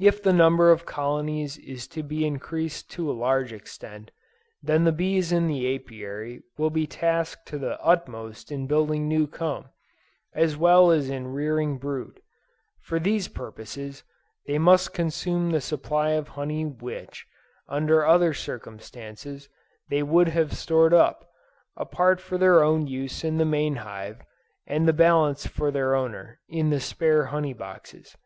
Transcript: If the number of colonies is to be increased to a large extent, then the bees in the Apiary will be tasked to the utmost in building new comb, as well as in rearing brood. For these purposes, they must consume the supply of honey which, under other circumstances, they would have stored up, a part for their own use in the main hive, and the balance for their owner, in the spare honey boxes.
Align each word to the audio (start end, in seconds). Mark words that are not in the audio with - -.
If 0.00 0.20
the 0.20 0.32
number 0.32 0.72
of 0.72 0.84
colonies 0.84 1.58
is 1.58 1.86
to 1.94 2.02
be 2.02 2.26
increased 2.26 2.90
to 2.90 3.08
a 3.08 3.14
large 3.14 3.52
extent, 3.52 4.10
then 4.60 4.82
the 4.82 4.90
bees 4.90 5.30
in 5.30 5.46
the 5.46 5.72
Apiary 5.76 6.42
will 6.58 6.70
be 6.70 6.88
tasked 6.88 7.46
to 7.50 7.58
the 7.58 7.80
utmost 7.80 8.50
in 8.50 8.66
building 8.66 9.06
new 9.06 9.28
comb, 9.28 9.66
as 10.32 10.56
well 10.56 10.90
as 10.90 11.08
in 11.08 11.28
rearing 11.28 11.78
brood. 11.78 12.20
For 12.80 12.98
these 12.98 13.28
purposes, 13.28 14.02
they 14.48 14.58
must 14.58 14.92
consume 14.92 15.50
the 15.52 15.60
supply 15.60 16.10
of 16.18 16.26
honey 16.30 16.64
which, 16.66 17.24
under 17.68 18.04
other 18.04 18.34
circumstances, 18.34 19.48
they 19.88 20.02
would 20.02 20.26
have 20.30 20.52
stored 20.52 20.92
up, 20.92 21.30
a 21.76 21.84
part 21.86 22.20
for 22.20 22.36
their 22.36 22.64
own 22.64 22.88
use 22.88 23.22
in 23.22 23.38
the 23.38 23.44
main 23.44 23.76
hive, 23.76 24.20
and 24.66 24.88
the 24.88 24.92
balance 24.92 25.46
for 25.46 25.70
their 25.70 25.94
owner, 25.94 26.40
in 26.48 26.70
the 26.70 26.80
spare 26.80 27.26
honey 27.26 27.52
boxes. 27.52 28.16